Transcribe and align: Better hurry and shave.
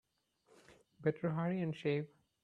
Better 1.01 1.29
hurry 1.29 1.61
and 1.61 1.75
shave. 1.75 2.07